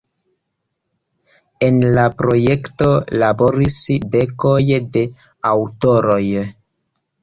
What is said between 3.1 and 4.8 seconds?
laboris dekoj